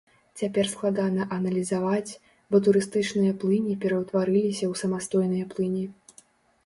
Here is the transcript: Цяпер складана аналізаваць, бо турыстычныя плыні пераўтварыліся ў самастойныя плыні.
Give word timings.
Цяпер 0.39 0.69
складана 0.69 1.27
аналізаваць, 1.35 2.17
бо 2.55 2.61
турыстычныя 2.69 3.37
плыні 3.43 3.75
пераўтварыліся 3.87 4.65
ў 4.73 4.85
самастойныя 4.85 5.45
плыні. 5.57 5.85